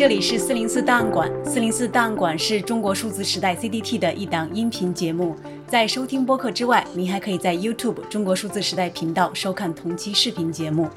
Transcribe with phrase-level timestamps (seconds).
[0.00, 5.36] 这里是四零四档案馆，四零四档案馆是中国数字时代 CDT 的一档音频节目。
[5.66, 10.88] 在收听播客之外，您还可以在 YouTube 中国数字时代频道收看同期视频节目。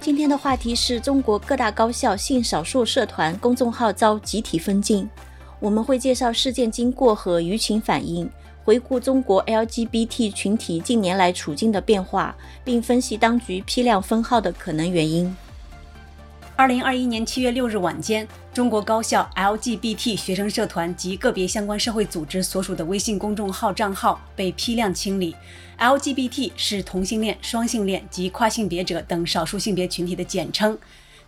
[0.00, 5.06] 今天的话题是中国各大高校性少数社团公众号遭集体封禁。
[5.60, 8.26] 我们会介绍事件经过和舆情反应，
[8.64, 12.34] 回顾中国 LGBT 群体近年来处境的变化，
[12.64, 15.36] 并分析当局批量封号的可能原因。
[16.56, 25.34] 二零二一年七月六日晚间，中国高校 LGBT 学生社团及个别相关社会组织所属的微信公众号账号被批量清理。
[25.80, 30.78] LGBT 是同性恋、双性恋及跨性别者等少数性别群体的简称。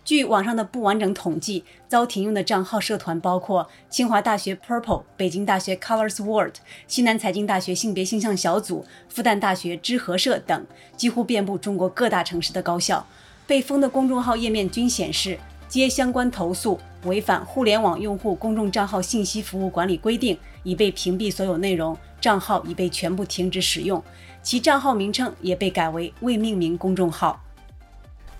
[0.05, 6.53] 据网上的不完整统计，遭停用的账号社团包括清华大学 Purple、北京大学 Colors World、
[6.87, 10.65] 西南财经大学性别性向小组、复旦大学知和社等，
[10.95, 13.05] 几乎遍布中国各大城市的高校。
[13.47, 24.03] 被封的公众号页面均显示接相关投诉，违反互联网用户公众账号信息服务管理规定，已被屏蔽所有内容，账号已被全部停止使用，
[24.43, 27.41] 其账号名称也被改为未命名公众号。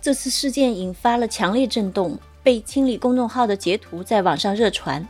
[0.01, 5.05] 这次事件引发了强烈震动，被清理公众号的截图在网上热传。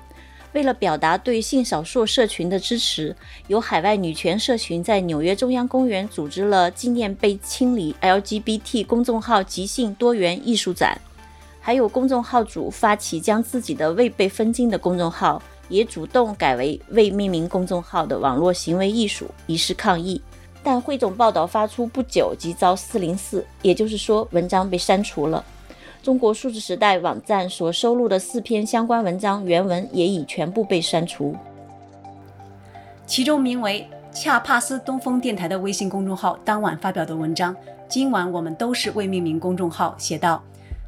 [0.54, 3.16] 为了表达对性少数社群的支持，
[3.48, 11.00] 有海外女权社群在纽约中央公园组织了纪念被清理 LGBT 公众号即兴多元艺术展，
[11.60, 20.22] 还有公众号主发起将自己的未被封禁的公众号也主动改为未命名公众号的网络行为艺术以示抗议。
[20.64, 25.44] 但汇总报道发出不久即遭四零四，也就是说文章被删除了。
[26.04, 31.36] 中国数字时代网站所收录的四篇相关文章原文也已全部被删除。
[33.06, 37.56] 其中名为“恰帕斯东风电台”的微信公众号当晚发表的文章，
[37.88, 40.42] 今晚我们都是未命名公众号，写道：“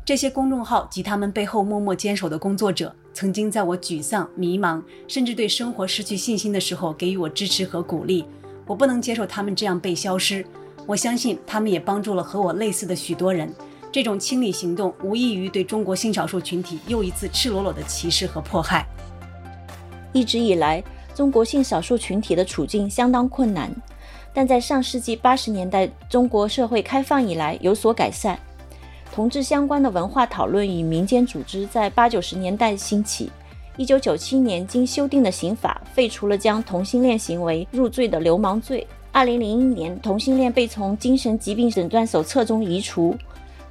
[0.05, 8.25] 这些公众号及他们背后默默坚守的工作者，曾经在我沮丧、迷茫，甚至对生活失去信心的时候给予我支持和鼓励。
[8.65, 10.45] 我不能接受他们这样被消失。
[10.85, 13.53] 我相信他们也帮助了和我类似的许多人。”
[13.91, 18.85] 这种清理行动无异于对中国性少数群体又一次赤裸裸的歧视和迫害。
[20.13, 20.83] 一直以来，
[21.15, 23.71] 中国性少数群体的处境相当困难，
[24.33, 28.37] 但在上世纪八十年代中国社会开放以来有所改善。
[29.11, 33.31] 同志相关的文化讨论与民间组织在八九十年代兴起。
[33.75, 38.85] 一九九七年，经修订的刑法废除了将同性恋行为入罪的流氓罪。
[39.11, 43.17] 二零零一年，同性恋被从精神疾病诊断手册中移除。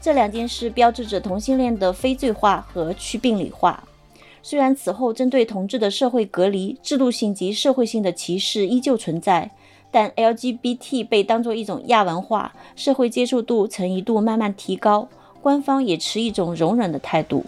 [0.00, 3.82] 这两件事标志着同性恋的非罪化和去病理化。
[4.42, 9.50] 虽然此后针对同志的社会隔离、制度性及社会性的歧视依旧存在，
[9.90, 15.08] 但 LGBT 被当作一种亚文化，社会接受度曾一度慢慢提高，
[15.42, 17.44] 官方也持一种容忍的态度。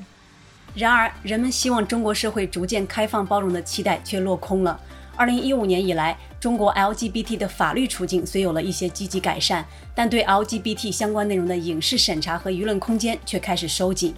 [0.74, 4.78] 然而，人们希望中国社会逐渐开放包容的期待却落空了。
[5.16, 9.62] 二零一五年以来，中国 LGBT 的法律处境虽有了一些积极改善，
[9.94, 14.14] 但对 LGBT 相关内容的影视审查和舆论空间却开始收紧。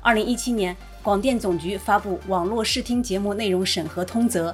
[0.00, 4.50] 二零一七年，广电总局发布《网络视听节目内容审核通则》，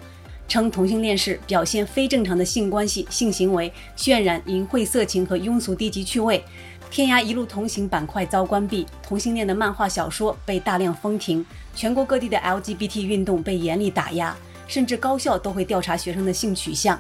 [0.49, 6.43] 称同性恋是表现非正常的性关系、性行为，渲染淫秽色情和庸俗低级趣味。
[6.91, 14.37] 天涯一路同行板块遭关闭，同性恋的漫画小说被大量封停，全国各地的 LGBT 运动被严厉打压。
[14.69, 16.99] 甚至高校都会调查学生的性取向。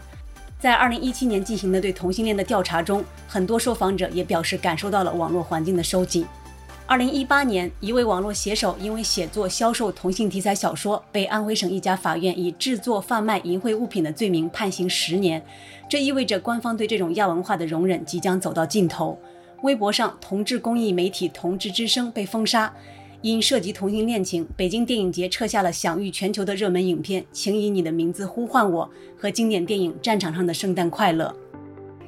[0.62, 6.24] 在二零一七年进行的对同性恋的调查中，很多受访者也表示感受到了网络环境的收紧。
[6.86, 15.44] 二零一八年，一位网络写手因为写作、销售同性题材小说，被安徽省一家法院以制作、贩卖淫秽物品的罪名判刑十年。
[15.88, 19.18] 这意味着官方对这种亚文化的容忍即将走到尽头。
[19.62, 22.72] 微博上，同志公益媒体“同志之声”被封杀。
[23.22, 28.84] 因涉及同性恋情，北京电影节撤下了享誉全球的热门影片《请以你的名字呼唤我》
[29.21, 31.33] 和经典电影《战场上的圣诞快乐》。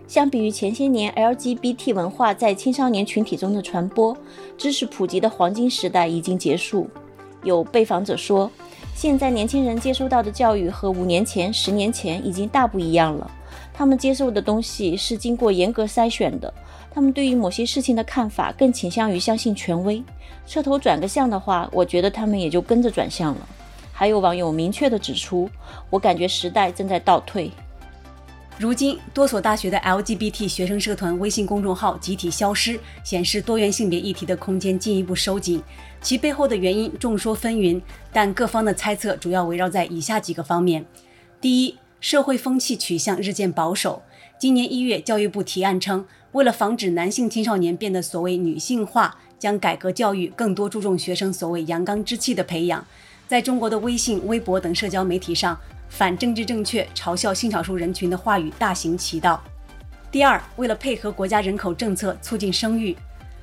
[0.08, 4.16] 相比于前些年 LGBT 文化在青少年群体中的传播，
[4.58, 6.90] 知识普及的黄金时代已经结束。
[7.44, 8.50] 有被访者说，
[8.92, 13.30] 现在年轻人接收到的教育和五年前、十年前已经大不一样了。
[13.74, 16.52] 他们接受的东西是经过严格筛选的。
[16.90, 20.00] 他们对于某些事情的看法更倾向于相信权威，
[20.46, 23.48] 车头转个向的话，我觉得他们也就跟着转向了。
[23.92, 25.50] 还有网友明确地指出，
[25.90, 27.50] 我感觉时代正在倒退。
[28.56, 35.60] 如今，多所大学的 LGBT 学生社团微信公众号集体消失，显示多元性别议题的空间进一步收紧。
[36.00, 37.82] 其背后的原因众说纷纭，
[38.12, 40.86] 但各方的猜测主要围绕在以下几个方面：
[41.40, 44.02] 第一，社会风气取向日渐保守。
[44.38, 52.84] 今年一月，教育部提案称，为了防止男性青少年变得所谓女性化，将改革教育更多注重学生所谓阳刚之气的培养。
[53.26, 55.58] 在中国的微信、微博等社交媒体上，
[55.88, 59.42] 反政治正确、嘲笑性少数人群的话语大行其道。
[60.10, 62.94] 第二，为了配合国家人口政策促进生育，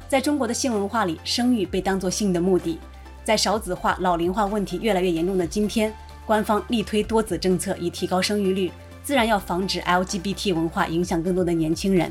[0.08, 2.78] 在中国的性文化里，生育被当作性的目的。
[3.24, 5.94] 在少子化、老龄化问题越来越严重的今天，
[6.32, 8.72] 官方力推多子政策以提高生育率，
[9.04, 12.10] 自然要防止 LGBT 文化影响更多的年轻人。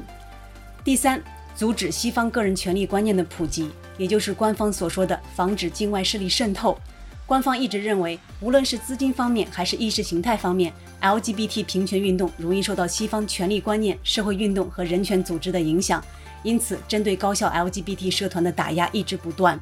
[0.85, 1.23] 第三，
[1.57, 6.79] 阻止西方个人权利观念的普及，也就是官方所说的防止境外势力渗透。
[7.25, 10.71] 官方一直认为，无论是资金方面还是意识形态方面
[11.01, 16.05] ，LGBT 平权运动容易受到西方权力观念、社会运动和人权组织的影响，
[16.43, 19.59] 因此针对高校 LGBT 社团的打压一直不断。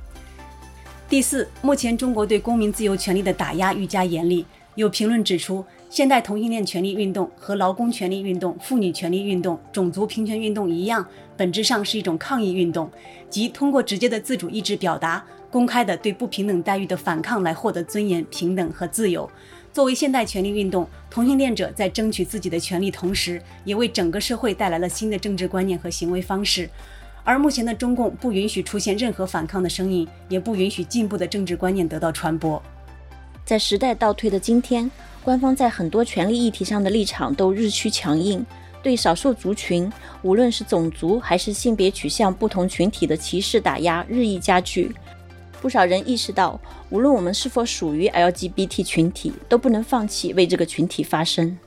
[1.09, 4.45] 第四，目前中国对公民自由权利的打压愈加严厉。
[4.75, 12.91] 有评论指出，现代同性恋权利运动和劳工权利运动、妇女权利运动、种族平权运动一样，本质上是一种抗议运动，
[13.31, 15.25] 即通过直接的自主意志表达。
[15.51, 19.29] 公开的对不平等待遇的反抗来获得尊严、平等和自由。
[19.73, 26.69] 作为现代权利运动，同性恋者在争取自己的权利同时，也为整个社会带来了新的政治观念和行为方式。
[27.29, 32.63] 而目前的中共不允许出现任何反抗的声音，也不允许进步的政治观念得到传播。
[33.45, 34.91] 在时代倒退的今天，
[35.23, 38.43] 官方在很多权利议题上的立场都日趋强硬，
[38.83, 39.93] 对少数族群，
[40.23, 44.91] 无论是种族还是性别取向不同群体的歧视打压日益加剧。
[45.61, 46.59] 不少人意识到，
[46.89, 51.59] 无论我们是否属于 LGBT 群体，都不能放弃为这个群体发声。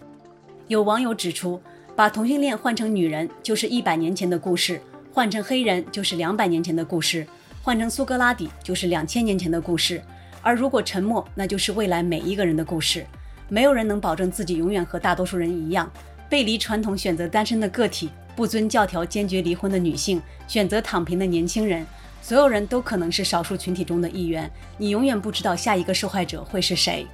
[0.67, 1.61] 有网友指出，
[1.95, 4.81] 把同性恋换成女人就是一百年前的故事，
[5.13, 7.27] 换成黑人就是两百年前的故事，
[7.61, 10.01] 换成苏格拉底就是两千年前的故事。
[10.41, 13.05] 而如果沉默，那就是未来每一个人的故事。
[13.49, 15.91] 没有人能保证自己永远和大多数人一样，
[16.29, 21.85] 背离传统选择单身的个体，不遵教条坚决离婚的女性，选择躺平的年轻人。
[22.21, 27.05] 所有人都可能是少数群体中的一员，你永远不知道下一个受害者会是谁。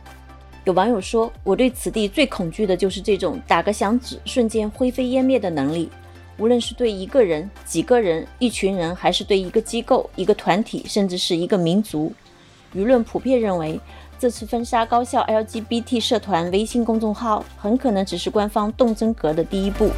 [0.66, 5.90] 有网友说：“我对此地最恐惧的就是这种打个响指，瞬间灰飞烟灭的能力。
[6.38, 12.14] 无论是对一个人、几个人、一群人，还是对一个机构、一个团体，甚至是一个民族，
[12.76, 13.80] 舆论普遍认为，
[14.20, 19.90] 这次封杀高校 LGBT 社团微信公众号，很可能只是官方动真格的第一步。”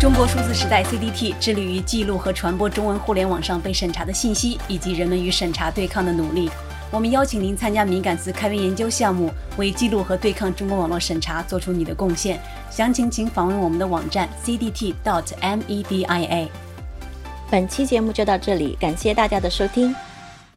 [0.00, 6.50] 中国数字时代 CDT 致力于记录和传播中文互联网上被审查的信息，以及人们与审查对抗的努力。
[6.90, 12.40] 我们邀请您参加敏感词开源研究项目，为记录和对抗中国网络审查做出你的贡献。
[12.70, 14.88] 详情请访问我们的网站 cdt.media。
[17.50, 19.94] 本期节目就到这里，感谢大家的收听。